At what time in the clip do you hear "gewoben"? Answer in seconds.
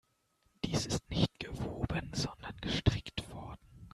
1.37-2.09